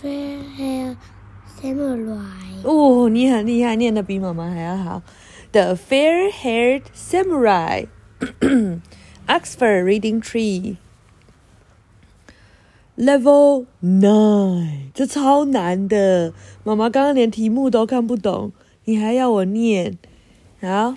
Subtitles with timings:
[0.00, 0.96] Fair-haired
[1.60, 2.62] samurai.
[2.64, 5.02] 哦，你很厉害，念的比妈妈还要好。
[5.52, 7.86] The fair-haired samurai,
[9.26, 10.76] Oxford Reading Tree.
[12.96, 16.32] Level nine，这超难的，
[16.64, 18.52] 妈妈刚刚连题目都看不懂，
[18.84, 19.96] 你还要我念？
[20.60, 20.96] 好，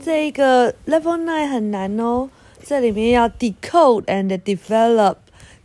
[0.00, 2.30] 这个 Level nine 很难哦，
[2.62, 5.16] 这里面要 decode and develop。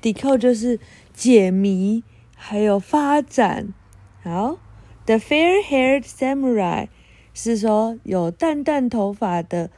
[0.02, 0.80] decode 就是
[1.14, 2.04] 解谜，
[2.39, 3.75] 还有发展。
[4.23, 4.59] 好，
[5.07, 6.89] The fair-haired samurai
[7.33, 9.71] 是说有淡淡头发的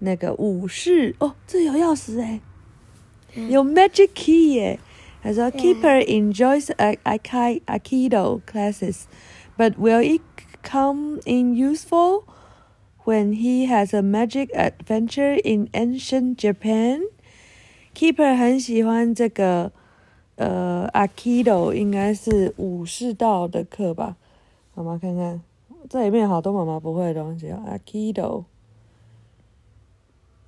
[0.00, 2.40] 那个武士哦，这有钥匙哎，
[3.48, 4.78] 有 magic key 耶。
[5.22, 9.02] 他说，Keeper enjoys a Aki Aikido classes,
[9.58, 10.22] but will it
[10.62, 12.24] come in useful
[13.04, 17.02] when he has a magic adventure in ancient Japan?
[17.94, 19.72] Keeper 很喜欢这个
[20.35, 24.17] 呃 Aikido，应该是武士道的课吧？
[24.73, 25.41] 妈妈看看，
[25.89, 27.63] 这里面好多妈妈不会的东西哦。
[27.67, 28.43] Aikido，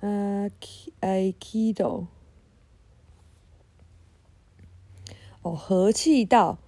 [0.00, 0.50] 呃
[1.00, 2.06] ，Aikido。
[5.42, 6.58] 哦，和气道。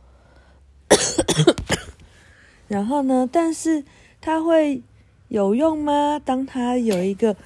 [2.69, 3.29] 然后呢？
[3.31, 3.85] 但是
[4.21, 4.81] 它会
[5.27, 6.21] 有用吗？
[6.25, 7.37] 当它有一个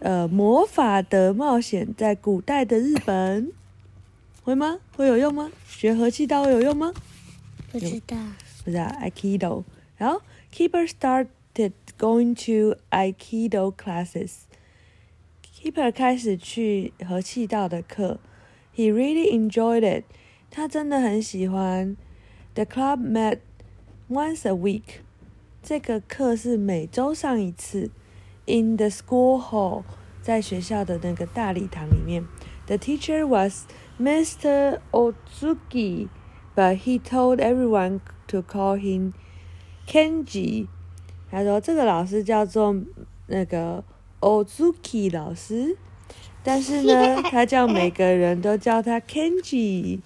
[0.00, 3.52] 呃魔法的冒险，在古代的日本，
[4.44, 4.78] 会吗？
[4.96, 5.50] 会有用吗？
[5.68, 6.92] 学和气道会有用吗？
[7.70, 8.16] 不知道。
[8.64, 9.64] 不知道 Aikido。
[9.96, 10.20] 然后
[10.52, 14.32] Keeper started going to Aikido classes。
[15.54, 18.18] Keeper 开始去和气道的课。
[18.74, 20.04] He really enjoyed it。
[20.50, 21.96] 他真的很喜欢。
[22.54, 23.38] The club met
[24.10, 25.02] once a week。
[25.62, 27.90] 这个课是每周上一次。
[28.46, 29.84] In the school hall，
[30.20, 32.24] 在学校的那个大礼堂里面。
[32.66, 33.66] The teacher was
[33.99, 34.79] Mr.
[34.91, 39.13] Ozuki，but he told everyone to call him
[39.87, 40.67] Kenji。
[41.31, 42.75] 他说这个老师叫做
[43.27, 43.83] 那个
[44.21, 45.77] Ozuki 老师，
[46.43, 49.99] 但是呢，他叫每个人都叫他 Kenji。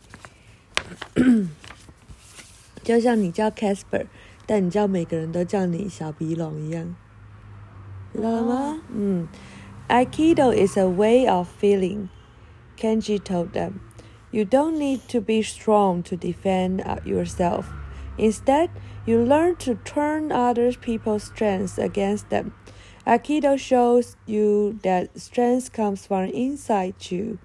[2.84, 4.08] 就像你叫 Casper，
[4.46, 6.96] 但你叫每个人都叫你小鼻龙一样，
[8.14, 8.82] 知道了吗？
[8.94, 9.28] 嗯，
[9.88, 12.08] Aikido is a way of feeling.
[12.78, 13.80] Kenji told them,
[14.32, 17.66] "You don't need to be strong to defend yourself.
[18.18, 18.70] Instead,
[19.06, 22.52] you learn to turn other people's strengths against them."
[23.06, 27.38] Aikido shows you that strength comes from inside you.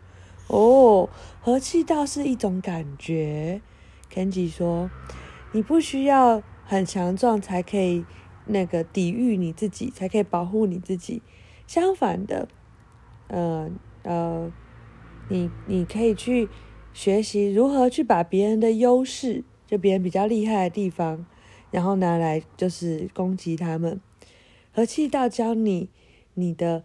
[0.49, 1.09] 哦，
[1.41, 3.63] 和气道是一种感觉。
[4.13, 8.05] Kenji 说：“你不需要很强壮才可以
[8.47, 11.23] 那个抵御你自己，才可以保护你自己。
[11.67, 12.49] 相反的，
[13.29, 13.71] 呃
[14.03, 14.53] 呃，
[15.32, 16.50] 你你可以去
[16.94, 21.26] 学习如何去把别人的优势，就别人比较厉害的地方，
[21.72, 24.00] 然后拿来就是攻击他们。
[24.72, 25.90] 和气道教你
[26.34, 26.84] 你的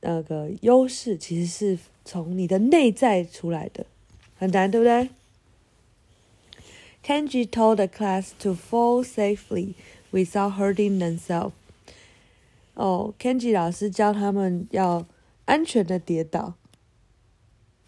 [0.00, 3.84] 那个优势，其实是。”从你的内在出来的，
[4.36, 5.10] 很难，对不对
[7.04, 9.74] ？Kenji told the class to fall safely
[10.12, 11.50] without hurting themselves。
[12.74, 15.04] 哦，Kenji 老师教他们要
[15.46, 16.54] 安全的跌倒。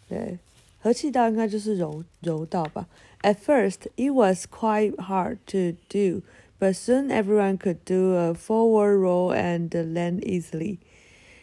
[0.09, 0.39] 对，
[0.81, 2.89] 和气道应该就是柔柔道吧。
[3.23, 6.23] At first, it was quite hard to do,
[6.59, 10.79] but soon everyone could do a forward roll and land easily.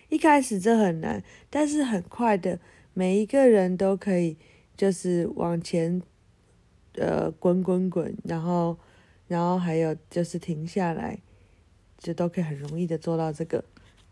[0.10, 2.60] 一开始这很难，但是很快的，
[2.94, 4.38] 每一个人都可以
[4.78, 6.02] 就是往前，
[6.94, 8.78] 呃，滚滚滚，然后，
[9.28, 11.20] 然后还有就是停下来，
[11.98, 13.64] 就都可以很容易的做到这个。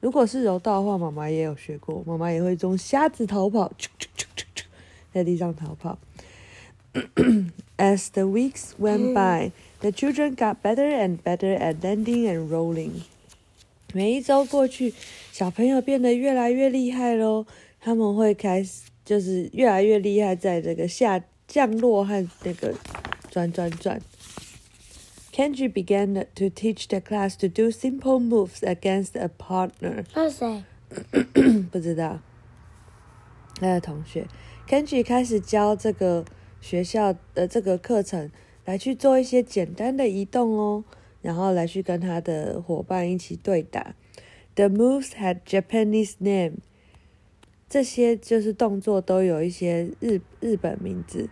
[0.02, 4.26] 如果是柔道的话，妈妈也有学过，妈妈也会用瞎子逃跑，啾啾啾
[5.13, 5.99] 在地上逃跑。
[7.77, 13.03] As the weeks went by, the children got better and better at landing and rolling.
[13.93, 14.95] 每一周过去，
[15.33, 17.47] 小朋友变得越来越厉害喽。
[17.81, 22.75] 他们会开始就是越来越厉害，在这个下降落和那个
[23.31, 24.01] 转转转。
[25.33, 30.05] Kenji began to teach the class to do simple moves against a partner。
[30.13, 30.65] 是谁？
[31.71, 32.19] 不知道。
[33.61, 34.27] 他的同学
[34.68, 36.26] ，Kenji 开始教这个
[36.60, 38.32] 学校的这个课程，
[38.66, 40.84] 来去做一些简单的移动哦。
[41.22, 43.96] 然后来去跟他的伙伴一起对打。
[44.56, 46.58] The moves had Japanese name。
[47.70, 51.30] 这些就是动作都有一些日日本名字。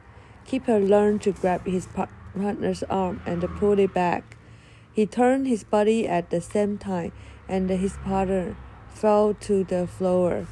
[0.48, 4.24] Keeper learned to grab his partner's arm and pull it back.
[4.96, 7.12] He turned his body at the same time,
[7.48, 8.56] and his partner
[8.94, 10.46] fell to the floor.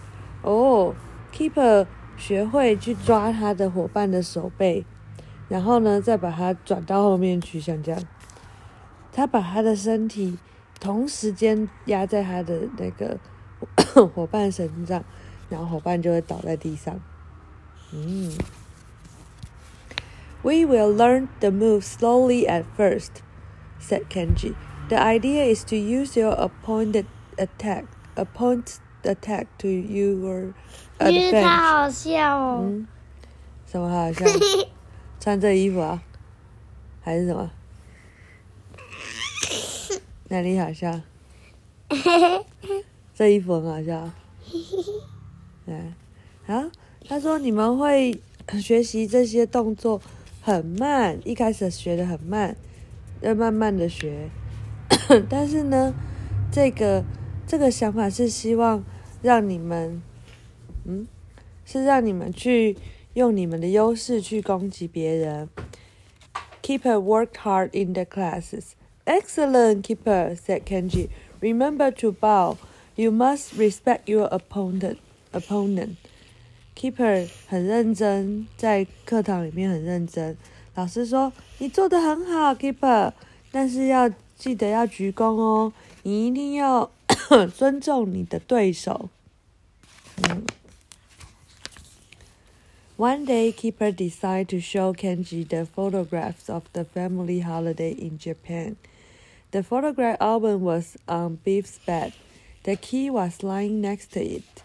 [0.44, 1.88] Oh,，Keeper
[2.20, 4.86] 学会去抓他的伙伴的手背，
[5.48, 8.00] 然后呢，再把它转到后面去，像这样。
[9.12, 10.38] 他把他的身体
[10.80, 13.18] 同时间压在他的那个
[14.14, 15.04] 伙伴身上，
[15.50, 17.00] 然后伙伴就会倒在地上。
[17.92, 18.32] 嗯。
[20.42, 23.22] We will learn the move slowly at first,
[23.82, 24.56] said Kenji.
[24.88, 27.06] The idea is to use your appointed
[27.38, 27.86] attack,
[28.16, 30.54] appoint attack to your
[31.00, 31.42] 因为 advantage.
[31.42, 32.62] 他好笑哦。
[32.64, 32.88] 嗯，
[33.66, 34.26] 什么好笑？
[35.20, 36.02] 穿这衣服啊？
[37.02, 37.50] 还是什么？
[40.30, 41.02] 哪里好笑？
[43.16, 44.10] 这衣服很好笑。
[45.66, 45.76] 对，
[46.46, 46.70] 好，
[47.08, 48.20] 他说你们会
[48.62, 50.02] 学习这些动作
[50.42, 52.56] 很慢，一开始学的很慢，
[53.22, 54.30] 要慢慢的学。
[55.30, 55.94] 但是呢，
[56.52, 57.04] 这个
[57.50, 58.86] 这个想法是希望
[59.24, 60.04] 让你们，
[60.86, 61.08] 嗯，
[61.66, 62.78] 是让你们去
[63.16, 65.50] 用你们的优势去攻击别人。
[66.62, 68.74] Keeper worked hard in the classes.
[69.04, 71.10] Excellent, Keeper, said Kenji.
[71.42, 72.58] Remember to bow.
[72.96, 74.98] You must respect your opponent.
[75.32, 75.96] Opponent.
[76.76, 80.38] Keeper 很认真，在课堂里面很认真。
[80.76, 83.14] 老师说：“你做的很好，Keeper，
[83.52, 84.08] 但是要
[84.38, 85.74] 记得要鞠躬哦，
[86.04, 86.92] 你一定要
[87.57, 89.11] 尊重你的对手。”
[90.29, 90.45] 嗯。
[92.97, 98.77] One day, Keeper decided to show Kenji the photographs of the family holiday in Japan.
[99.51, 102.13] The photograph album was on Beef's bed.
[102.63, 104.63] The key was lying next to it.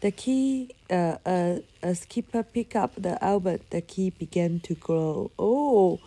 [0.00, 5.30] The key, uh, uh, as Keeper picked up the album, the key began to glow.
[5.36, 6.00] Oh,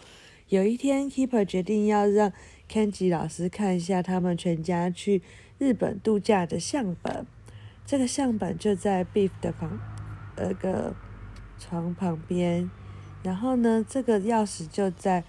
[0.49, 2.33] 有一天，Keeper 决定要让
[2.67, 5.21] Kenji 老师看一下他们全家去
[5.60, 7.24] 日本度假的相本。
[7.86, 9.78] 这个相本就在 Beef 的旁，
[10.36, 10.94] 那个
[11.58, 12.68] 床旁边。
[13.22, 15.22] 然后呢，这个钥匙就在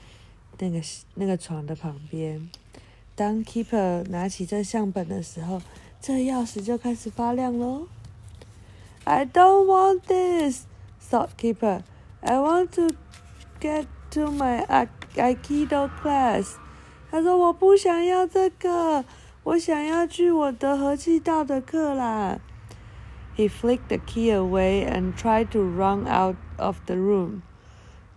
[0.57, 0.81] 那个
[1.15, 2.49] 那个床的旁边。
[3.15, 5.61] 当 Keeper 拿起这相本的时候，
[5.99, 7.87] 这钥匙就开始发亮喽。
[9.03, 10.65] I don't want this,
[11.09, 11.81] thought Keeper.
[12.21, 12.95] I want to
[13.59, 14.65] get to my
[15.15, 16.55] Aikido class.
[17.09, 19.03] 他说：“我不想要这个，
[19.43, 22.39] 我想要去我的和气道的课啦。”
[23.35, 27.41] He flicked the key away and tried to run out of the room.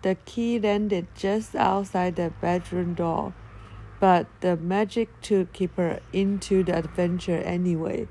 [0.03, 3.33] The key landed just outside the bedroom door,
[3.99, 8.07] but the magic took Keeper into the adventure anyway.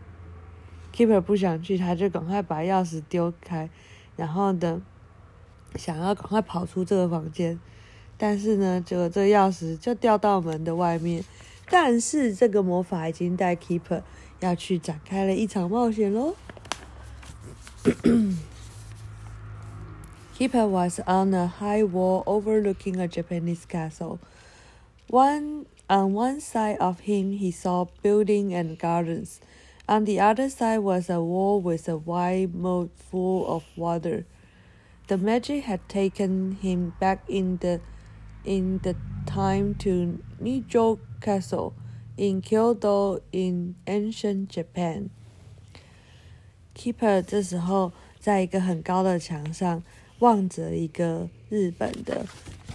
[0.91, 3.69] Keeper 不想去，他就赶快把钥匙丢开，
[4.15, 4.81] 然后呢，
[5.75, 7.59] 想要赶快跑出这个房间。
[8.17, 11.23] 但是呢，结果这个钥匙就掉到门的外面。
[11.70, 14.02] 但是这个魔法已经带 Keeper
[14.40, 16.34] 要去展开了一场冒险喽。
[20.38, 24.18] Keeper was on a high wall overlooking a Japanese castle.
[25.08, 29.40] One on one side of him he saw building and gardens.
[29.88, 34.26] On the other side was a wall with a wide moat full of water.
[35.08, 37.80] The magic had taken him back in the
[38.44, 38.94] in the
[39.26, 41.71] time to Nijo Castle
[42.17, 45.09] in Kyoto in ancient Japan.
[46.75, 49.81] Keeper 这时候在一个很高的墙上
[50.19, 52.25] 望着一个日本的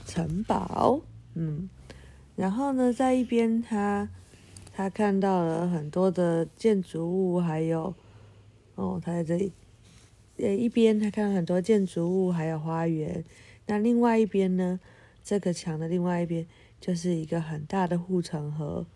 [0.06, 1.02] 城堡，
[1.34, 1.68] 嗯，
[2.36, 4.08] 然后呢，在一边他
[4.74, 7.94] 他看到了很多的建筑物，还有
[8.76, 9.52] 哦，他在这里，
[10.38, 13.24] 呃，一边他看到很多建筑物，还有花园，
[13.66, 14.78] 那另外一边呢，
[15.24, 16.46] 这个墙的另外一边
[16.80, 18.86] 就是一个很大的护城河，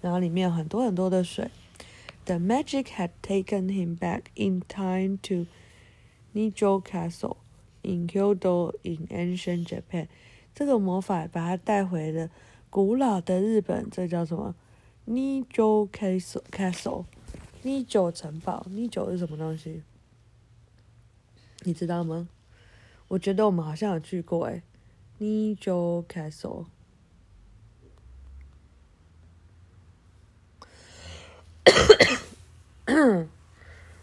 [0.00, 1.50] 然后里面有很多很多的水。
[2.26, 5.46] The magic had taken him back in time to
[6.34, 7.38] Nijo Castle
[7.82, 10.08] in Kyoto in ancient Japan。
[10.54, 12.30] 这个魔法把他带回了
[12.68, 14.54] 古老的日本，这叫什么
[15.08, 17.06] ？Nijo Castle Castle。
[17.62, 19.82] Nijo 城堡，Nijo 是什么东西？
[21.64, 22.28] 你知道吗？
[23.08, 24.62] 我觉得我们好像有去过诶
[25.20, 26.64] Nijo Castle。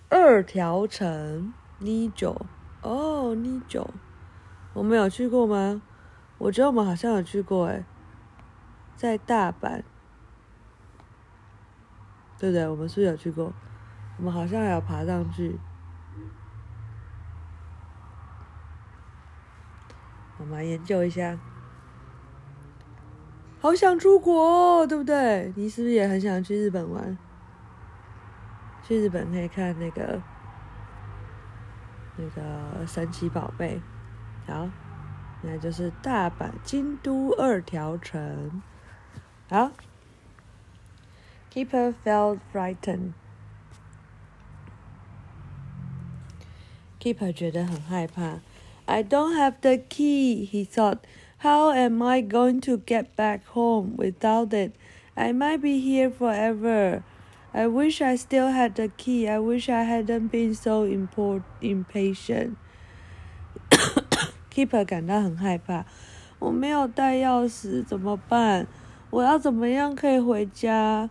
[0.09, 2.45] 二条城，Ni 九
[2.83, 3.89] 哦，Ni 九，
[4.75, 5.81] 我们有去过吗？
[6.38, 7.83] 我觉得我们好像有去过诶，
[8.95, 9.81] 在大阪，
[12.38, 12.67] 对不对？
[12.67, 13.51] 我们是不是有去过？
[14.19, 15.59] 我们好像还有爬上去。
[20.39, 21.38] 我们来研究一下。
[23.60, 25.51] 好想出国，哦对不对？
[25.56, 27.17] 你是不是也很想去日本玩？
[28.84, 30.22] 去日本可以看那个
[32.15, 33.82] 那个神奇宝贝。
[34.46, 34.70] 好，
[35.41, 38.62] 那就是大阪京都二条城。
[39.50, 39.72] 好
[41.51, 43.13] ，Keeper felt frightened.
[47.00, 48.39] Keeper 觉得很害怕。
[48.87, 51.07] I don't have the key, he thought.
[51.38, 54.73] How am I going to get back home without it?
[55.16, 57.02] I might be here forever.
[57.52, 59.28] I wish I still had the key.
[59.28, 62.57] I wish I hadn't been so import impatient.
[64.50, 65.85] Keeper 感到很害怕。
[66.38, 68.66] 我没有带钥匙，怎么办？
[69.11, 71.11] 我要怎么样可以回家？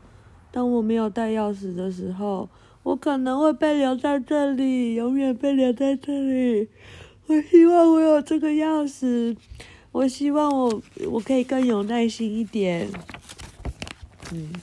[0.51, 2.49] 当我没有带钥匙的时候，
[2.83, 6.69] 我可能会被留在这里，永远被留在这里。
[7.27, 9.37] 我希望我有这个钥匙。
[9.91, 12.89] 我希望我我可以更有耐心一点。
[14.31, 14.53] 嗯。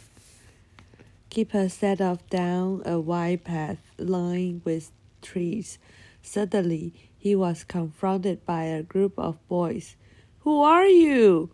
[1.31, 4.91] Keeper set off down a wide path lined with
[5.21, 5.79] trees.
[6.23, 9.97] Suddenly, he was confronted by a group of boys.
[10.41, 11.51] Who are you?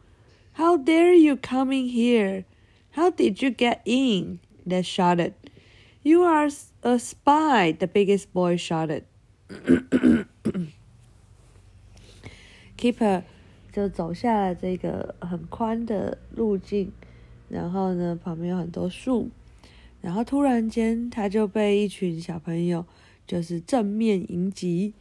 [0.53, 2.45] How dare you coming here?
[2.93, 4.39] How did you get in?
[4.65, 5.35] They shouted.
[6.03, 6.49] You are
[6.83, 9.05] a spy, the biggest boy shouted.
[12.80, 13.24] Keeper
[13.74, 16.92] 就走下了这个很宽的路径，
[17.50, 19.30] 然后呢，旁边有很多树，
[20.00, 22.86] 然后突然间他就被一群小朋友
[23.28, 24.94] 就是正面迎击。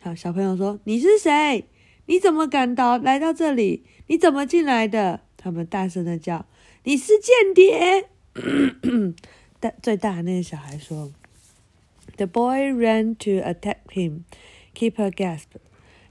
[0.00, 1.64] 好，小朋友说：“你是谁？
[2.06, 3.82] 你怎么敢到来到这里？
[4.06, 6.46] 你怎么进来的？”他们大声的叫
[6.84, 8.08] ：“你是间谍！”
[9.58, 11.12] 大 最大的那个小孩说
[12.16, 14.20] ：“The boy ran to attack him.
[14.74, 15.60] Keeper gasped.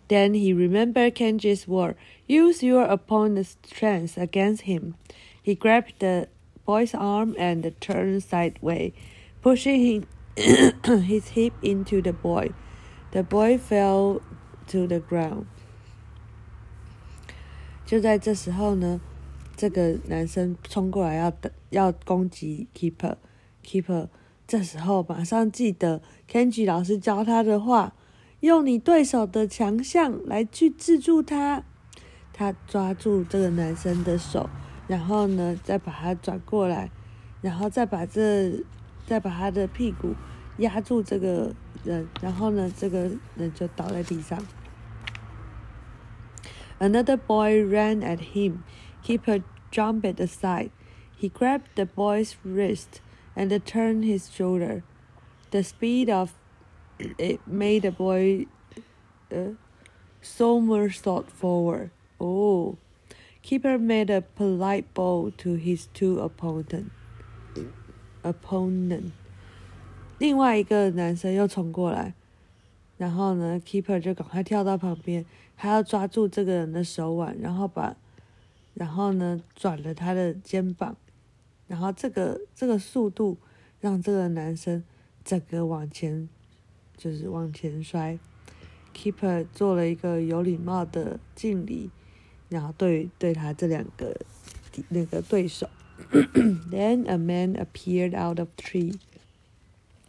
[0.08, 1.94] Then he remembered Kenji's word:
[2.26, 4.94] "Use your opponent's strength against him."
[5.42, 6.28] He grabbed the
[6.64, 8.92] boy's arm and turned sideways,
[9.42, 10.06] pushing
[10.36, 12.52] his hip into the boy.
[13.12, 14.22] The boy fell
[14.68, 15.46] to the ground.
[17.84, 19.00] 就在这时候呢，
[19.56, 21.32] 这个男生冲过来要
[21.70, 24.08] 要攻击 Keeper，Keeper
[24.46, 27.94] 这时候马上记得 Kenji 老师教他的话。
[28.43, 31.63] 用你对手的强项来去制住他，
[32.33, 34.49] 他抓住这个男生的手，
[34.85, 36.91] 然后呢，再把他转过来，
[37.41, 38.61] 然后再把这，
[39.07, 40.13] 再把他的屁股
[40.57, 44.37] 压住这个人，然后呢，这个人就倒在地上。
[46.79, 48.57] Another boy ran at him.
[49.05, 50.71] Keeper jumped aside.
[51.17, 52.99] He grabbed the boy's wrist
[53.37, 54.83] and turned his shoulder.
[55.51, 56.31] The speed of
[56.99, 58.45] it made the boy
[59.31, 59.53] uh,
[60.21, 61.89] somersault forward.
[62.19, 62.77] Oh,
[63.41, 66.91] keeper made a polite bow to his two opponent.
[68.23, 69.11] Opponent，
[70.17, 72.13] 另外一个男生又冲过来，
[72.97, 75.25] 然后呢，keeper 就赶快跳到旁边，
[75.57, 77.97] 他要抓住这个人的手腕，然后把，
[78.73, 80.95] 然后呢转了他的肩膀，
[81.67, 83.37] 然后这个这个速度
[83.81, 84.85] 让这个男生
[85.25, 86.29] 整个往前
[87.02, 88.18] 就是往前摔，
[88.94, 91.90] keeper 做了一个有礼貌的敬礼，
[92.48, 94.16] 然后对对他这两个
[94.88, 95.68] 那个对手。
[96.70, 98.98] Then a man appeared out of tree.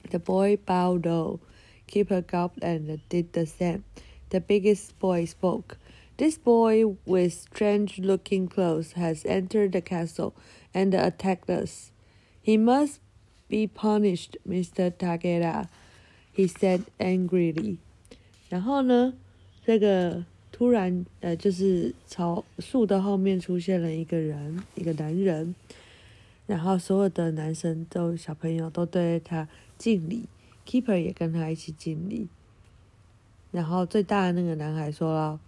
[0.09, 1.39] The boy bowed low.
[1.87, 3.83] Keeper gulped and did the same.
[4.29, 5.77] The biggest boy spoke.
[6.17, 10.33] This boy with strange looking clothes has entered the castle
[10.73, 11.91] and attacked us.
[12.41, 12.99] He must
[13.47, 14.91] be punished, Mr.
[14.91, 15.67] Takeda
[16.34, 17.76] He said angrily。
[18.48, 19.14] 然后呢，
[19.64, 25.54] 这个突然呃，就是朝树的后面出现了一个人，一个男人。
[26.46, 29.48] 然后所有的男生都小朋友都对他
[29.78, 30.28] 敬礼
[30.66, 32.28] ，keeper 也跟他一起敬礼。
[33.50, 35.40] 然后最大的那个男孩说了：“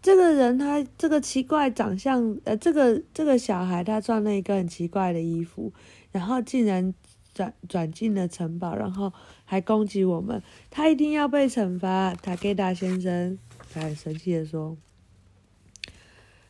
[0.00, 5.72] 这个人他这个奇怪长相，呃，这个这个小孩他穿了一个很奇怪的衣服，
[6.12, 6.94] 然后竟然。”
[7.37, 9.11] 转转进了城堡，然后
[9.45, 12.13] 还攻击我们，他一定要被惩罚。
[12.13, 13.37] 塔给达先生，
[13.73, 14.77] 他很生气的说：“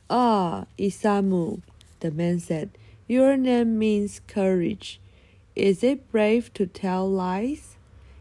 [0.07, 1.59] Ah, Isamu,”
[1.99, 2.69] the man said,
[3.07, 4.99] “your name means courage.
[5.55, 7.77] Is it brave to tell lies?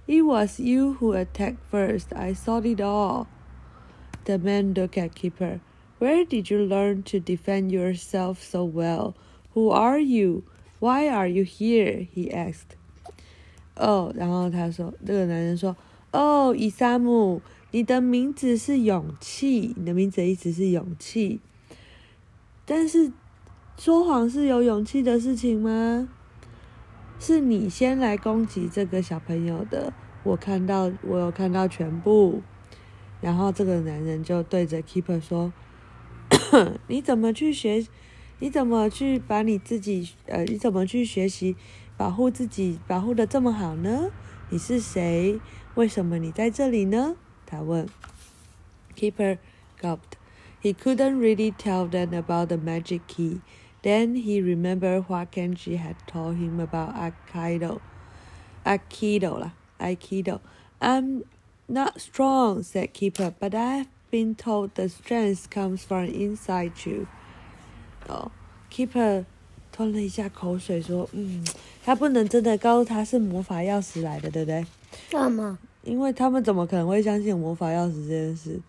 [0.06, 2.14] It was you who attacked first.
[2.14, 3.26] I saw it all.”
[4.24, 5.60] The man looked at Keeper.
[5.98, 9.14] Where did you learn to defend yourself so well?
[9.54, 10.44] Who are you?
[10.79, 12.07] Why are you here?
[12.13, 12.77] He asked.
[13.75, 15.75] 哦，然后他说，这个男人说
[16.11, 17.41] ：“哦，伊萨姆，
[17.71, 21.39] 你的名字是勇气，你的名字的意思是勇气。
[22.65, 23.11] 但是
[23.77, 26.09] 说谎是有勇气的事情吗？
[27.19, 29.93] 是你先来攻击这个小朋友的，
[30.23, 32.41] 我看到，我有看到全部。
[33.21, 35.51] 然后这个男人就对着 Keeper 说：
[36.87, 37.85] 你怎么去学？
[38.38, 40.44] 你怎么去把你自己呃？
[40.44, 41.56] 你怎么去学习
[41.96, 44.10] 保护自己，保护的这么好呢？
[44.50, 45.40] 你是谁？
[45.74, 47.16] 为什么你在这里呢？
[47.46, 47.88] 他问。
[48.96, 49.38] Keeper
[49.80, 50.18] gulped.
[50.62, 53.40] He couldn't really tell them about the magic key.
[53.82, 57.80] Then he remembered what Kenji had told him about Aikido.
[58.64, 60.40] Aikido lah, Aikido.
[60.80, 61.24] I'm
[61.68, 67.08] not strong, said Keeper, but I've been told the strength comes from inside you.
[68.07, 68.31] 哦
[68.71, 69.25] ，Keeper
[69.71, 71.45] 吞了一下口水，说：“嗯，
[71.83, 74.65] 他不能真的告诉他是魔法钥匙来的，对不对？
[75.09, 75.59] 干嘛？
[75.83, 78.59] 因为他们怎么可能会相信魔法钥匙这件事？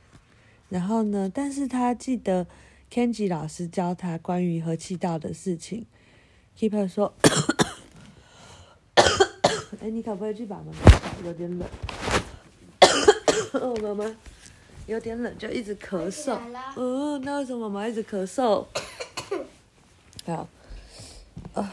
[0.69, 1.31] 然后呢？
[1.33, 2.47] 但是他记得
[2.93, 5.87] Kenji 老师教他关于和气道的事情。
[6.59, 7.15] Keeper 说
[9.81, 11.11] ：‘哎，你可不可以去把门关上？
[11.25, 11.67] 有点冷。
[13.55, 14.05] ’哦，妈妈
[14.87, 16.39] 有点冷，就一直咳嗽。
[16.77, 18.67] 嗯，那为什么妈妈一直咳嗽？”
[20.29, 20.47] 好，
[21.55, 21.73] 呃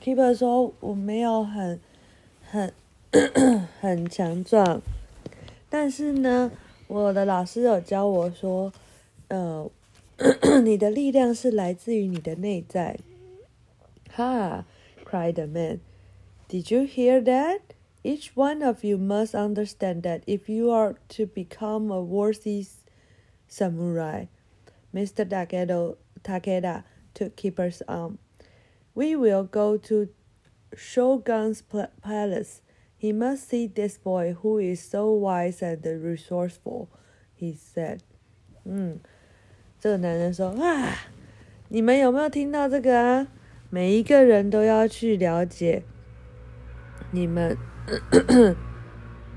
[0.00, 1.80] ，Keeper 说我没有很
[2.48, 2.72] 很
[3.80, 4.80] 很强壮，
[5.68, 6.52] 但是呢，
[6.86, 8.72] 我的老师有教我说，
[9.26, 9.68] 呃，
[10.62, 13.00] 你的力量是来自于你的内在。
[14.12, 14.64] 哈
[15.04, 15.80] ，cried the man.
[16.48, 17.58] Did you hear that?
[18.04, 22.64] Each one of you must understand that if you are to become a worthy
[23.48, 24.26] samurai,
[24.94, 25.28] Mr.
[25.28, 26.84] Takeda Takeda
[27.16, 28.18] took Keeper's arm.
[28.94, 30.08] We will go to
[30.74, 31.62] Shogun's
[32.02, 32.60] palace.
[32.96, 36.88] He must see this boy who is so wise and resourceful,
[37.34, 38.00] he said.
[38.64, 39.00] 嗯，
[39.78, 41.08] 这个男人说啊，
[41.68, 43.28] 你们有没有听到这个啊？
[43.70, 45.82] 每一个人都要去了解，
[47.10, 47.56] 你们，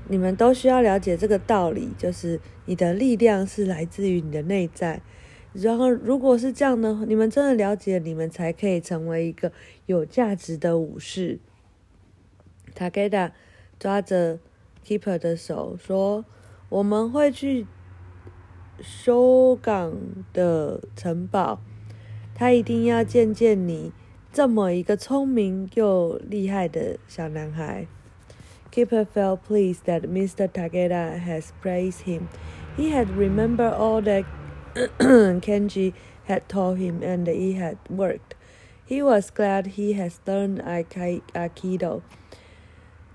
[0.08, 5.02] 你们都需要了解这个道理，就是你的力量是来自于你的内在。
[5.52, 7.04] 然后，如果是这样呢？
[7.08, 9.50] 你们真的了解，你们才可以成为一个
[9.86, 11.40] 有价值的武士。
[12.72, 13.32] 塔盖达
[13.78, 14.38] 抓着
[14.86, 16.24] Keeper 的手说
[16.70, 17.66] ：“我们会去
[18.80, 19.92] 修港
[20.32, 21.60] 的城堡，
[22.32, 23.92] 他一定要见见你
[24.32, 27.88] 这么一个聪明又厉害的小男孩。”
[28.70, 30.46] Keeper felt pleased that Mr.
[30.46, 32.28] Takeda has praised him.
[32.76, 34.24] He had remembered all that.
[34.99, 35.93] Kenji
[36.25, 38.35] had told him and it had worked.
[38.85, 42.01] He was glad he had learned Aikido.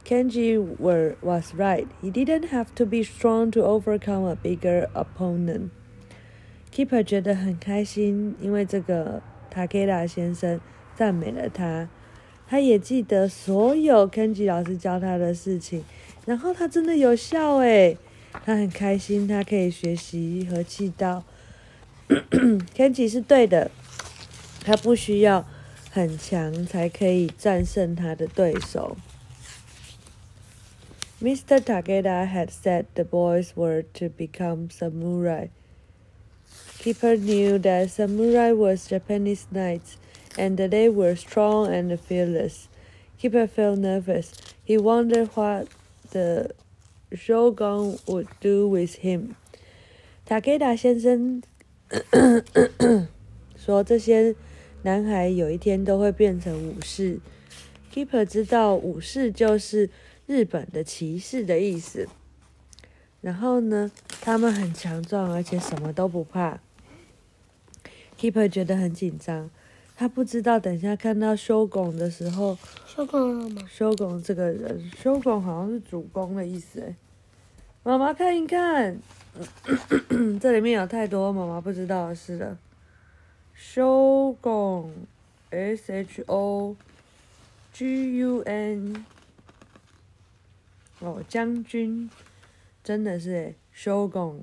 [0.04, 1.86] Kenji were, was right.
[2.00, 5.70] He didn't have to be strong to overcome a bigger opponent.
[6.72, 10.60] Keeper 觉得很开心，因为这个 Takeda 先生
[10.96, 11.88] 赞美了他。
[12.48, 15.84] 他也记得所有 Kenji 老师教他的事情，
[16.26, 17.96] 然后他真的有效诶，
[18.44, 21.22] 他很开心，他可以学习和气道。
[22.74, 23.70] Kenji 是对的，
[24.64, 25.46] 他不需要
[25.90, 28.96] 很强才可以战胜他的对手。
[31.22, 31.60] Mr.
[31.60, 35.48] Takeda had said the boys were to become samurai.
[36.78, 39.98] Keeper knew that samurai was Japanese knights
[40.38, 42.68] and that they were strong and fearless.
[43.18, 44.32] Keeper felt nervous.
[44.64, 45.68] He wondered what
[46.10, 46.54] the
[47.12, 49.36] shogun would do with him.
[50.26, 51.42] Takeda 先生
[53.55, 54.35] 说这些
[54.83, 57.19] 男孩有一天都会变成武士。
[57.93, 59.89] Keeper 知道武士就是
[60.25, 62.07] 日本的骑士的意思。
[63.21, 66.59] 然后呢，他们很强壮，而且什么都不怕。
[68.19, 69.49] Keeper 觉得很紧张，
[69.95, 73.63] 他不知道等下看到修拱的时候，修拱了吗？
[73.67, 76.95] 修拱这个人，修拱好像是主公的意思哎。
[77.87, 78.99] 妈妈看一看。
[80.41, 82.57] 这里面有太多妈妈不知道的事了。
[83.53, 84.91] 修拱
[85.51, 86.75] ，S H O
[87.71, 89.05] G U N，
[90.97, 92.09] 哦，将军，
[92.83, 94.41] 真的是诶，修拱，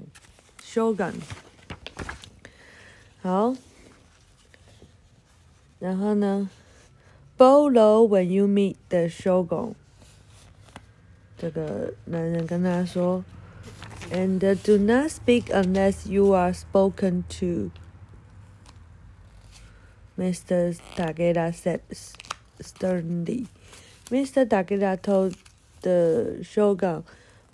[0.63, 1.11] 修拱。
[3.23, 3.57] 好，
[5.81, 6.49] 然后呢
[7.37, 9.75] ？Bow low when you meet the shogun。
[11.42, 13.24] 这个男人跟他说。
[14.12, 17.72] and uh, do not speak unless you are spoken to.
[20.18, 20.80] Mr.
[20.96, 21.82] Takeda said
[22.62, 23.48] sternly.
[24.10, 24.46] Mr.
[24.46, 25.36] Takeda told
[25.82, 27.04] the shogun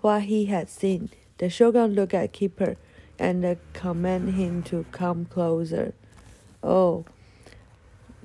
[0.02, 1.10] what he had seen.
[1.40, 2.78] The shogun looked at Keeper
[3.20, 5.94] and uh, commanded him to come closer.
[6.62, 7.04] Oh,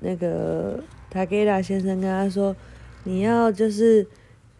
[0.01, 0.81] 那个
[1.11, 4.07] Takeda 先生跟他说：“你要就是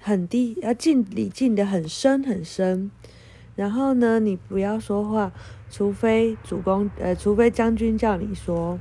[0.05, 2.90] 很低，要进里进的很深很深。”
[3.57, 5.33] 然后呢，你不要说话，
[5.71, 8.79] 除非主公呃，除非将军叫你说。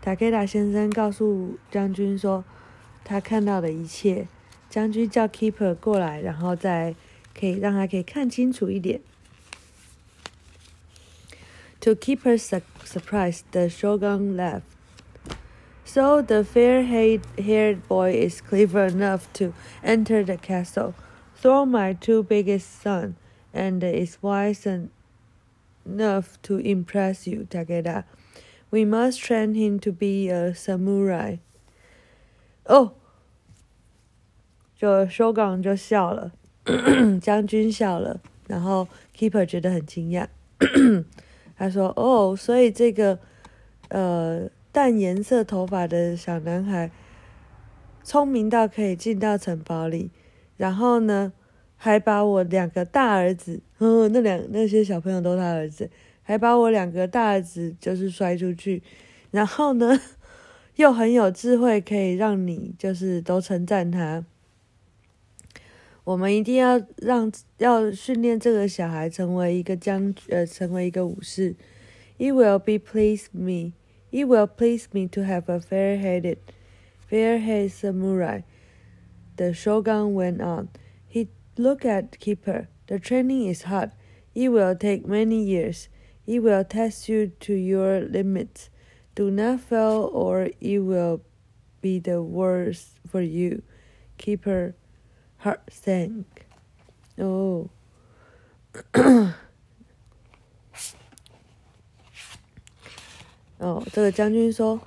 [0.00, 2.42] 塔克达先生告诉将军说，
[3.04, 4.26] 他看到的一切。
[4.70, 6.94] 将军叫 Keeper 过来，然后再
[7.38, 9.00] 可以让他可以看清楚一点。
[11.80, 12.48] To Keeper's
[12.84, 14.62] surprise, the shogun left.
[15.89, 20.93] So the fair-haired boy is clever enough to enter the castle.
[21.35, 23.15] Throw my two biggest sons,
[23.53, 24.65] and is wise
[25.85, 28.05] enough to impress you, Takeda.
[28.71, 31.37] We must train him to be a samurai.
[32.67, 32.93] Oh,
[34.75, 36.31] 就修港就笑了，
[37.21, 40.27] 将军笑了，然后 keeper 觉得很惊讶，
[41.55, 43.19] 他说：“哦，所以这个
[43.89, 46.90] 呃 淡颜色头发的小男孩，
[48.04, 50.10] 聪明到可以进到城堡里，
[50.56, 51.32] 然后呢，
[51.76, 55.90] 还把我两个大儿子，嗯，那两那些小朋友都是他儿子，
[56.22, 58.82] 还把我两个大儿子就是摔出去，
[59.30, 60.00] 然后呢，
[60.76, 64.24] 又很有智慧，可以让你就是都称赞他。”
[66.04, 71.54] 我们一定要让要训练这个小孩成为一个将呃成为一个武士。
[72.18, 73.72] It will be please me.
[74.10, 76.38] It will please me to have a fair-headed,
[77.08, 78.42] fair-haired samurai.
[79.36, 80.70] The shogun went on.
[81.06, 82.68] He looked at keeper.
[82.86, 83.92] The training is hard.
[84.34, 85.88] It will take many years.
[86.26, 88.70] It will test you to your limits.
[89.14, 91.22] Do not fail, or it will
[91.80, 93.62] be the worse for you.
[94.18, 94.74] Keeper
[95.38, 96.46] Heart sank.
[97.16, 97.70] 哦，
[103.60, 104.80] 哦，这个将军说，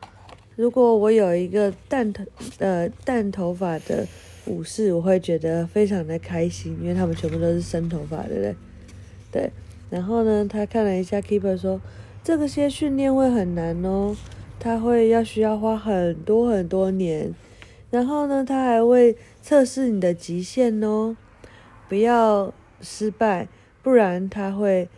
[0.56, 2.24] 如果我有一个淡头
[2.58, 4.08] 呃淡头发的
[4.48, 8.56] 武士，我会觉得非常的开心，因为他们全部都是深头发，对不对？
[9.32, 9.52] 对。
[9.92, 11.80] 然后呢，他看了一下 Keeper 说，
[12.24, 14.16] 这个些训练会很难哦，
[14.60, 17.32] 他会要需要花很多很多年。
[17.92, 21.16] 然后呢，他还会测试你的极限哦，
[21.88, 23.48] 不要失败，
[23.84, 24.90] 不然他会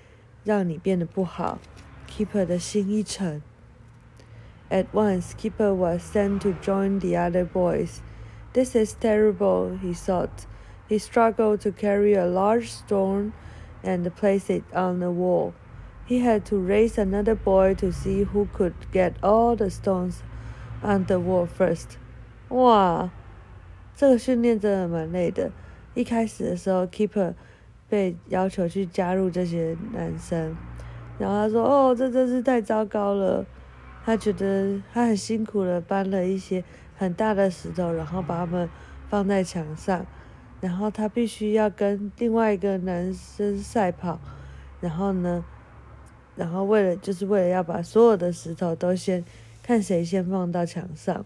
[0.45, 1.59] 让你变得不好。
[2.09, 3.41] Keeper 的心一沉。
[4.70, 8.02] At once, Keeper was sent to join the other boys.
[8.52, 10.46] This is terrible, he thought.
[10.88, 13.32] He struggled to carry a large stone
[13.82, 15.54] and place it on the wall.
[16.06, 20.22] He had to raise another boy to see who could get all the stones
[20.82, 21.98] on the wall first.
[22.48, 23.10] 哇，
[23.96, 25.52] 这个训练真的蛮累的。
[25.94, 27.34] 一开始的时候，Keeper
[27.88, 30.56] 被要求去加入这些男生，
[31.18, 33.46] 然后他说：“哦，这真是太糟糕了。”
[34.05, 36.63] 他觉得他很辛苦的搬了一些
[36.95, 38.69] 很大的石头，然后把它们
[39.09, 40.05] 放在墙上，
[40.61, 44.19] 然后他必须要跟另外一个男生赛跑，
[44.79, 45.43] 然后呢，
[46.35, 49.25] 然后为了就是为了要把所有的石头都先
[49.63, 51.25] 看谁先放到墙上。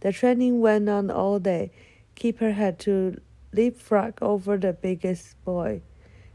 [0.00, 1.70] The training went on all day.
[2.16, 3.20] Keeper had to
[3.52, 5.82] leapfrog over the biggest boy.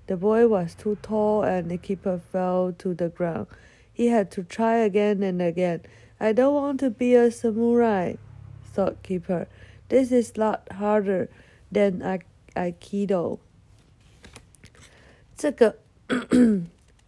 [0.08, 3.47] The boy was too tall and the keeper fell to the ground.
[3.93, 5.82] He had to try again and again.
[6.19, 8.15] I don't want to be a samurai,
[8.73, 9.47] thought Keeper.
[9.89, 11.30] This is a lot harder
[11.71, 12.01] than
[12.56, 13.39] Aikido.
[15.36, 15.77] 这个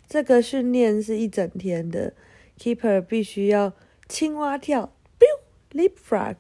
[0.10, 2.14] 这个训练是一整天的
[2.58, 3.74] ，Keeper 必须要
[4.08, 5.40] 青蛙跳，biu
[5.72, 6.36] leapfrog，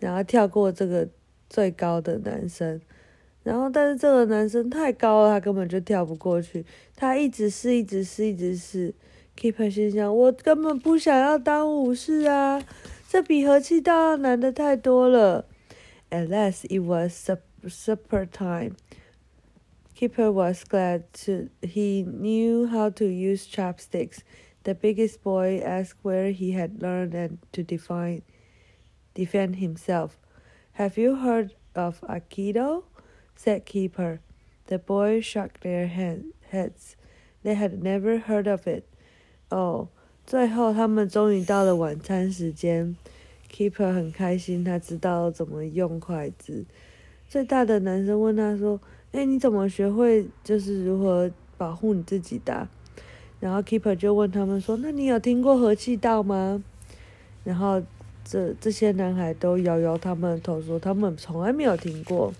[0.00, 1.08] 然后跳过这个
[1.48, 2.80] 最高的男生，
[3.42, 6.64] 然后但是这个男生太高了，他根本就跳不过去。
[6.96, 8.94] 他一直试，一直试，一直试。
[9.35, 12.61] Keeper 心想：我根本不想要当武士啊，
[13.07, 15.45] 这比和气道要难的太多了。
[16.09, 17.29] At last, it was
[17.67, 18.75] supper time.
[19.95, 24.19] Keeper was glad to he knew how to use chopsticks.
[24.63, 28.23] The biggest boy asked where he had learned and to define
[29.13, 30.17] defend himself.
[30.73, 32.83] Have you heard of Aikido?
[33.35, 34.19] said Keeper.
[34.67, 36.95] The boys shook their head, heads.
[37.43, 38.87] They had never heard of it.
[39.54, 39.86] 哦，
[40.26, 42.96] 最后他们终于到了晚餐时间。
[43.52, 46.64] Keeper 很开心，他知道怎么用筷子。
[47.28, 48.80] 最大的男生问他说
[49.14, 52.66] ：“哎，你怎么学会就是如何保护你自己的？”
[53.38, 56.64] 然后 Keeper 就问他们说：“那你有听过和气道吗？”
[57.44, 57.80] 然后
[58.24, 62.34] 这这些男孩都摇摇他们的头，说他们从来没有听过。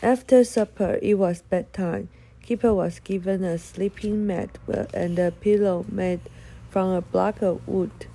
[0.00, 2.06] After supper, it was bedtime.
[2.41, 4.57] Keeper was given a sleeping mat
[4.93, 6.21] and a pillow made
[6.69, 8.07] from a block of wood.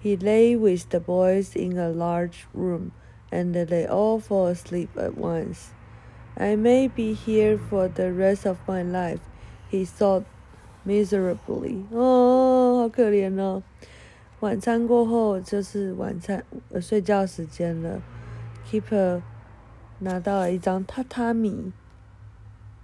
[0.00, 2.92] He lay with the boys in a large room,
[3.32, 5.72] and they all fell asleep at once.
[6.36, 9.20] I may be here for the rest of my life,
[9.68, 10.24] he thought
[10.84, 11.86] miserably.
[11.90, 13.62] 哦，好可怜哦。
[14.40, 18.00] 晚餐过后就是晚餐呃睡觉时间了。
[18.70, 19.22] Keeper
[19.98, 21.72] 拿到了一张榻榻米，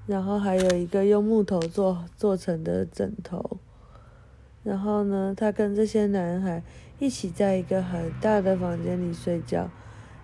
[0.07, 3.57] 然后还有一个用木头做做成的枕头。
[4.63, 6.63] 然后呢，他跟这些男孩
[6.97, 9.69] 一起在一个很大的房间里睡觉。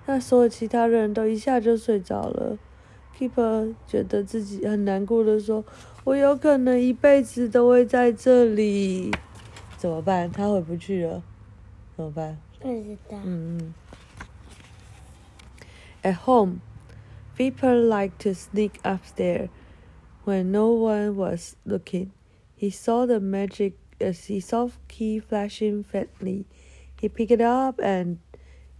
[0.05, 2.57] 那所有其他人都一下就睡着了。
[3.17, 5.63] Keeper 觉得自己很难过的说
[6.03, 9.11] ：“我有可能一辈子都会在这里，
[9.77, 10.29] 怎么办？
[10.31, 11.21] 他回不去了，
[11.95, 13.17] 怎么办？”不知道。
[13.23, 13.73] 嗯嗯。
[16.01, 16.59] At home,
[17.37, 19.47] Keeper liked to sneak upstairs
[20.24, 22.12] when no one was looking.
[22.54, 26.44] He saw the magic as he saw key flashing faintly.
[27.00, 28.18] He picked it up and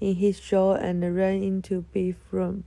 [0.00, 2.64] in his jaw and ran into Beef's room.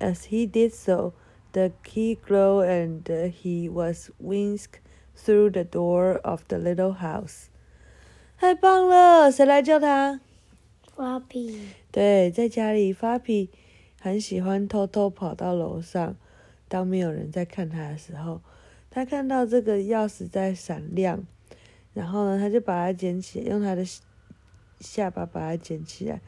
[0.00, 1.12] As he did so,
[1.52, 4.80] the key glowed and uh, he was whisked
[5.16, 7.48] through the door of the little house.
[8.38, 9.32] 太棒了！
[9.32, 10.20] 谁来救他？
[10.94, 11.58] 花皮。
[11.90, 13.50] 对，在家里，发皮
[14.00, 16.16] 很喜欢偷偷跑到楼上。
[16.73, 18.41] 当没有人在看他的时候，
[18.89, 21.23] 他看到这个钥匙在闪亮，
[21.93, 23.85] 然后呢，他就把它捡起，用他的
[24.79, 26.19] 下巴把它捡起来，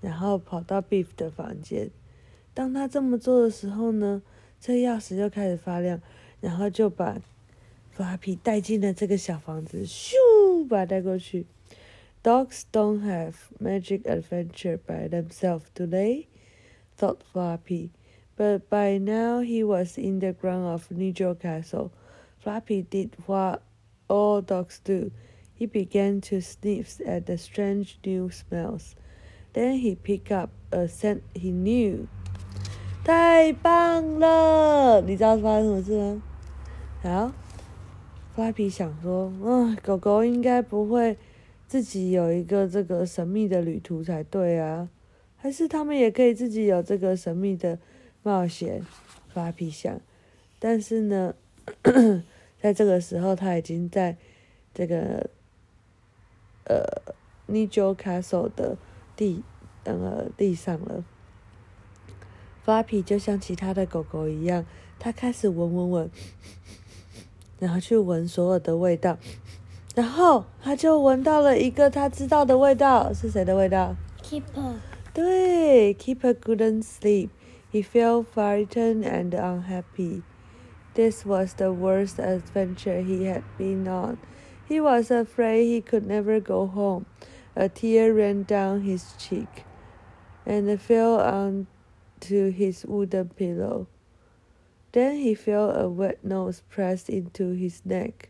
[0.00, 1.90] 然后跑到 Beef 的房间。
[2.54, 4.22] 当他这么做的时候呢，
[4.58, 6.00] 这钥匙就开始发亮，
[6.40, 7.20] 然后就把
[7.94, 10.14] Flappy 带进了这个小房子，咻，
[10.66, 11.44] 把它带过去。
[12.22, 16.24] Dogs don't have magic adventure by themselves, do they?
[16.98, 17.90] thought Flappy.
[18.39, 21.91] But by now he was in the ground of Nigel Castle.
[22.37, 23.61] Flappy did what
[24.07, 25.11] all dogs do.
[25.53, 28.95] He began to sniff at the strange new smells.
[29.53, 32.07] Then he picked up a scent he knew.
[33.05, 35.01] 太棒了！
[35.01, 36.21] 你知道发生什么事吗？
[37.03, 37.31] 好，
[38.35, 41.17] Flappy 想说，嗯，狗狗应该不会
[41.67, 44.89] 自己有一个这个神秘的旅途才对啊，
[45.37, 47.79] 还是他们也可以自己有这个神秘的
[48.22, 48.84] 冒险
[49.34, 50.00] ？Flappy 想，
[50.58, 51.34] 但是呢，
[52.60, 54.16] 在这个时候，他已经在
[54.74, 55.30] 这个
[56.64, 57.14] 呃
[57.48, 58.76] Nigel Castle 的
[59.16, 59.42] 地
[59.84, 61.04] 呃地上了。
[62.66, 64.66] Flappy 就像其他的狗狗一样，
[64.98, 66.10] 它开始闻闻闻，
[67.58, 69.16] 然后去闻所有的味道，
[69.94, 74.74] 然后它就闻到了一个它知道的味道，是谁的味道？Keeper。
[75.12, 77.30] 对，Keeper couldn't sleep.
[77.69, 80.23] He felt frightened and unhappy.
[80.93, 84.17] This was the worst adventure he had been on.
[84.67, 87.05] He was afraid he could never go home.
[87.55, 89.65] A tear ran down his cheek,
[90.45, 91.67] and fell on
[92.21, 93.87] to his wooden pillow.
[94.91, 98.29] Then he felt a wet nose pressed into his neck.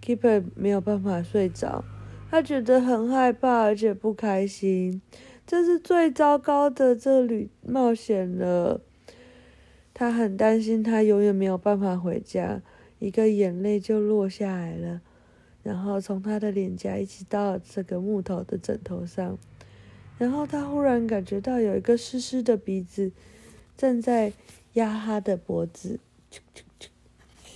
[0.00, 1.84] Keeper 没有办法睡着，
[2.30, 5.00] 他觉得很害怕，而且不开心。
[5.49, 8.81] 这是最糟糕的这旅冒险了。
[9.95, 12.61] 他很担心，他永远没有办法回家。
[12.99, 15.01] 一个眼泪就落下来了，
[15.63, 19.39] 然后从他的脸颊一直到这个木头的枕头上。
[20.19, 23.11] 然后他忽然感觉到有一个湿湿的鼻子
[23.75, 24.33] 正在
[24.73, 25.99] 压他的脖子。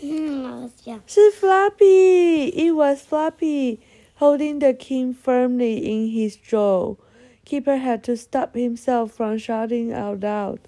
[0.01, 0.69] 嗯，好
[1.06, 2.49] 是 Flappy.
[2.49, 3.77] It was Flappy
[4.17, 6.95] holding the king firmly in his jaw.
[7.44, 10.58] Keeper had to stop himself from shouting out loud.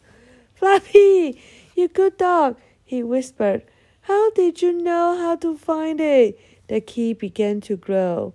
[0.54, 1.38] Flappy,
[1.74, 3.62] you good dog, he whispered.
[4.02, 6.38] How did you know how to find it?
[6.68, 8.32] The key began to glow.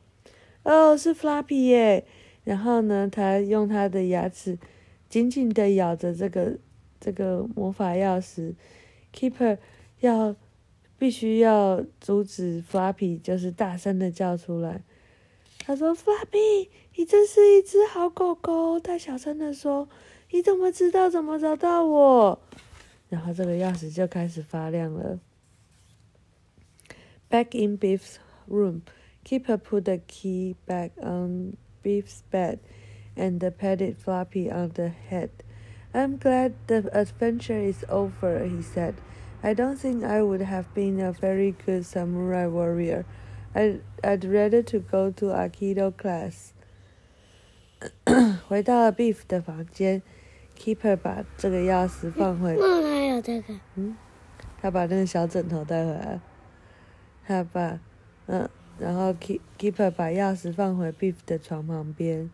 [0.64, 2.06] Oh, 是 Flappy 耶！
[2.44, 4.58] 然后呢，他用他的牙齿
[5.10, 6.58] 紧紧的咬着这个
[7.00, 8.56] 这个魔法钥匙。
[9.14, 9.58] Keeper
[10.00, 10.36] 要
[10.98, 14.82] 必须要阻止 Flappy，就是大声的叫出来。
[15.60, 22.40] 他说：“Flappy， 你真是一只好狗狗。”他小声的说：“你怎么知道怎么找到我？”
[23.10, 25.20] 然后这个钥匙就开始发亮了。
[27.30, 28.82] Back in Beef's room,
[29.24, 31.58] Keeper put the key back on.
[31.86, 32.58] Beef's bed
[33.16, 35.30] and patted Floppy on the head.
[35.94, 38.96] I'm glad the adventure is over, he said.
[39.44, 43.06] I don't think I would have been a very good samurai warrior.
[43.54, 46.54] I'd, I'd rather to go to Aikido class.
[48.49, 50.03] 回到了 Beef 的房间
[50.59, 52.57] ，Keeper 把这个钥匙放回。
[52.59, 53.55] 那还有这个。
[53.77, 53.97] 嗯，
[54.61, 56.21] 他把那个小枕头带回来。
[57.27, 57.79] 他把，
[58.27, 58.49] 嗯。
[58.79, 62.31] 然后 keep keeper 把钥匙放回 beef 的床旁边，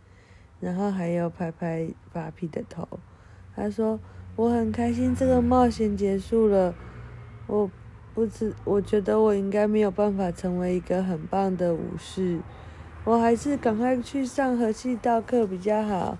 [0.61, 2.87] 然后还有拍拍法皮的头。
[3.56, 3.98] 他说
[4.37, 6.72] ：“我很开心这个冒险结束了。
[7.48, 7.68] 我
[8.14, 12.38] 不知，我觉得我应该没有办法成为一个很棒的武士。
[13.07, 16.19] 我还是赶快去上和气道课比较好。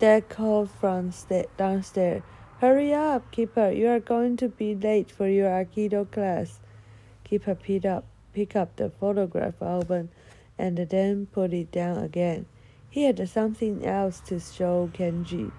[0.00, 2.22] Dad called from sta- downstairs.
[2.60, 3.72] Hurry up, Keeper!
[3.72, 6.58] You are going to be late for your Aikido class.
[7.22, 8.02] Keeper picked up,
[8.34, 10.08] picked up the photograph album
[10.58, 12.46] and then put it down again.
[12.90, 15.50] He had something else to show Kenji.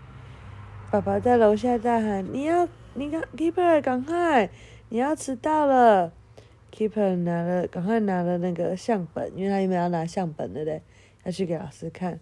[0.91, 4.49] 爸爸在楼下大喊：“你要，你看，Keeper，赶快，
[4.89, 6.11] 你要迟到了。”
[6.72, 10.82] Keeper 拿了，赶快拿了那个相本，因为他因为要拿相本对不对？
[11.24, 12.20] 要去给老师看。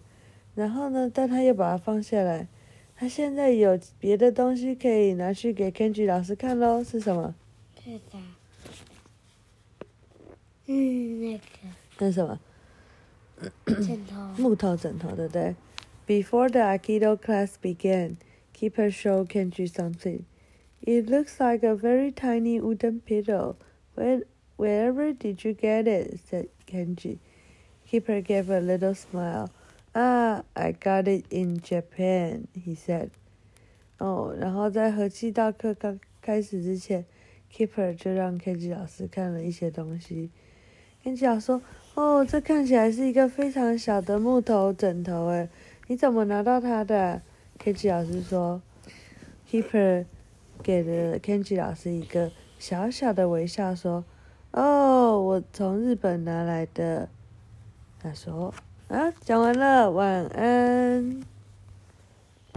[0.55, 2.47] 然后呢，但他又把它放下来。
[2.95, 7.35] 他现在有别的东西可以拿去给 Kenji 老师看喽，是什么？
[7.83, 8.17] 是的。
[10.65, 11.43] 嗯，那个
[11.99, 12.39] 那是什么？
[13.65, 14.15] 枕头。
[14.41, 15.55] 木头枕头，对不对？
[16.07, 18.15] Before the Aikido class began,
[18.53, 20.21] Keeper showed Kenji something.
[20.81, 23.57] It looks like a very tiny wooden pillow.
[23.95, 24.23] Where,
[24.56, 26.18] wherever did you get it?
[26.28, 27.18] said Kenji.
[27.86, 29.50] Keeper gave a little smile.
[29.94, 33.10] Ah, I got it in Japan, he said.
[33.98, 37.04] 哦，然后在和气道课刚开始之前
[37.52, 40.30] ，Keeper 就让 Kenji 老师看了一些东西。
[41.04, 41.62] Kenji 老师说
[41.94, 45.48] ：“哦，这看起来是一个非常小的木头枕头，诶，
[45.88, 47.20] 你怎么拿到它的
[47.58, 48.62] ？”Kenji 老师说
[49.50, 50.06] ：“Keeper
[50.62, 54.04] 给了 Kenji 老师一个小小的微笑，说
[54.52, 57.08] ：‘哦，我从日本拿来的。’
[58.02, 58.52] 他说。”
[58.88, 61.31] 啊，讲完了，晚安。